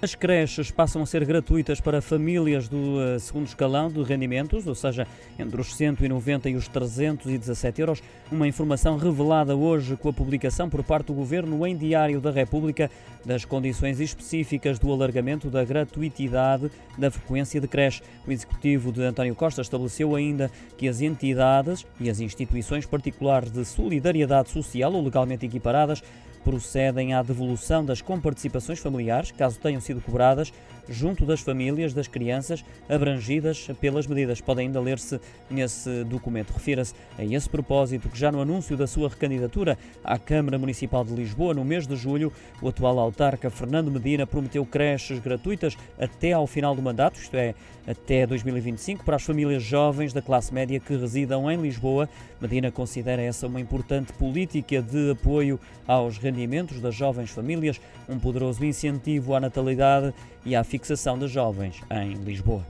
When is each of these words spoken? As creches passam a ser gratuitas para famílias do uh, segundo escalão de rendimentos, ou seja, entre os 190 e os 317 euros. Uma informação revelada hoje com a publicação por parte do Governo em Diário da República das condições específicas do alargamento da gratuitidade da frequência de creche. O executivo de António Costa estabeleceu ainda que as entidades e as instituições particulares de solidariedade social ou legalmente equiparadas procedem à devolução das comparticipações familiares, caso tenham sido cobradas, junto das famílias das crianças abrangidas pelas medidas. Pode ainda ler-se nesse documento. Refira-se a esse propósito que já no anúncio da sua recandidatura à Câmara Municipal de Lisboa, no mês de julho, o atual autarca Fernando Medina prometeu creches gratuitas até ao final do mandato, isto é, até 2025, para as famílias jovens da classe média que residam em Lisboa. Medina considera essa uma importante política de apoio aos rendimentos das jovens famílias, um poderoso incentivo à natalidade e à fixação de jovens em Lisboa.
As 0.00 0.14
creches 0.14 0.70
passam 0.70 1.02
a 1.02 1.06
ser 1.06 1.24
gratuitas 1.24 1.80
para 1.80 2.00
famílias 2.00 2.68
do 2.68 2.76
uh, 2.76 3.18
segundo 3.18 3.48
escalão 3.48 3.90
de 3.90 4.00
rendimentos, 4.04 4.64
ou 4.64 4.74
seja, 4.74 5.08
entre 5.36 5.60
os 5.60 5.74
190 5.74 6.50
e 6.50 6.54
os 6.54 6.68
317 6.68 7.80
euros. 7.80 8.00
Uma 8.30 8.46
informação 8.46 8.96
revelada 8.96 9.56
hoje 9.56 9.96
com 9.96 10.08
a 10.08 10.12
publicação 10.12 10.70
por 10.70 10.84
parte 10.84 11.06
do 11.06 11.14
Governo 11.14 11.66
em 11.66 11.76
Diário 11.76 12.20
da 12.20 12.30
República 12.30 12.88
das 13.24 13.44
condições 13.44 13.98
específicas 13.98 14.78
do 14.78 14.92
alargamento 14.92 15.50
da 15.50 15.64
gratuitidade 15.64 16.70
da 16.96 17.10
frequência 17.10 17.60
de 17.60 17.66
creche. 17.66 18.00
O 18.24 18.30
executivo 18.30 18.92
de 18.92 19.02
António 19.02 19.34
Costa 19.34 19.62
estabeleceu 19.62 20.14
ainda 20.14 20.48
que 20.76 20.86
as 20.86 21.00
entidades 21.00 21.84
e 21.98 22.08
as 22.08 22.20
instituições 22.20 22.86
particulares 22.86 23.50
de 23.50 23.64
solidariedade 23.64 24.50
social 24.50 24.92
ou 24.92 25.02
legalmente 25.02 25.44
equiparadas 25.44 26.04
procedem 26.44 27.14
à 27.14 27.22
devolução 27.22 27.84
das 27.84 28.00
comparticipações 28.00 28.78
familiares, 28.78 29.30
caso 29.30 29.58
tenham 29.58 29.80
sido 29.80 30.00
cobradas, 30.00 30.52
junto 30.88 31.24
das 31.26 31.40
famílias 31.40 31.92
das 31.92 32.08
crianças 32.08 32.64
abrangidas 32.88 33.68
pelas 33.80 34.06
medidas. 34.06 34.40
Pode 34.40 34.60
ainda 34.60 34.80
ler-se 34.80 35.20
nesse 35.50 36.04
documento. 36.04 36.52
Refira-se 36.52 36.94
a 37.18 37.24
esse 37.24 37.48
propósito 37.48 38.08
que 38.08 38.18
já 38.18 38.32
no 38.32 38.40
anúncio 38.40 38.76
da 38.76 38.86
sua 38.86 39.08
recandidatura 39.08 39.76
à 40.02 40.18
Câmara 40.18 40.58
Municipal 40.58 41.04
de 41.04 41.14
Lisboa, 41.14 41.54
no 41.54 41.64
mês 41.64 41.86
de 41.86 41.96
julho, 41.96 42.32
o 42.62 42.68
atual 42.68 42.98
autarca 42.98 43.50
Fernando 43.50 43.90
Medina 43.90 44.26
prometeu 44.26 44.64
creches 44.64 45.18
gratuitas 45.18 45.76
até 45.98 46.32
ao 46.32 46.46
final 46.46 46.74
do 46.74 46.82
mandato, 46.82 47.20
isto 47.20 47.34
é, 47.34 47.54
até 47.86 48.26
2025, 48.26 49.04
para 49.04 49.16
as 49.16 49.22
famílias 49.22 49.62
jovens 49.62 50.12
da 50.12 50.22
classe 50.22 50.52
média 50.52 50.78
que 50.78 50.96
residam 50.96 51.50
em 51.50 51.60
Lisboa. 51.60 52.08
Medina 52.40 52.70
considera 52.70 53.22
essa 53.22 53.46
uma 53.46 53.60
importante 53.60 54.12
política 54.12 54.82
de 54.82 55.12
apoio 55.12 55.58
aos 55.86 56.18
rendimentos 56.28 56.80
das 56.80 56.94
jovens 56.94 57.30
famílias, 57.30 57.80
um 58.08 58.18
poderoso 58.18 58.64
incentivo 58.64 59.34
à 59.34 59.40
natalidade 59.40 60.12
e 60.44 60.54
à 60.54 60.62
fixação 60.62 61.18
de 61.18 61.26
jovens 61.26 61.80
em 61.90 62.12
Lisboa. 62.14 62.62